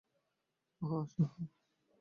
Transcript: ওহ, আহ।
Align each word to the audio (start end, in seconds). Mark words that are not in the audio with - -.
ওহ, 0.81 1.05
আহ। 1.19 1.31